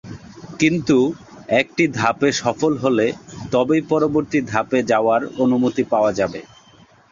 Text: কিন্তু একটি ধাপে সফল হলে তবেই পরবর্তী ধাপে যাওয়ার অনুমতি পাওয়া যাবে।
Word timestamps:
কিন্তু 0.59 0.97
একটি 1.59 1.83
ধাপে 1.99 2.29
সফল 2.41 2.73
হলে 2.83 3.05
তবেই 3.51 3.81
পরবর্তী 3.91 4.39
ধাপে 4.51 4.79
যাওয়ার 4.91 5.21
অনুমতি 5.43 5.83
পাওয়া 5.93 6.11
যাবে। 6.19 6.39